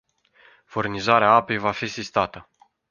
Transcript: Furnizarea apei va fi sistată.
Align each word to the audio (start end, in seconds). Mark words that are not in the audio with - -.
Furnizarea 0.65 1.29
apei 1.31 1.57
va 1.57 1.71
fi 1.71 1.87
sistată. 1.87 2.49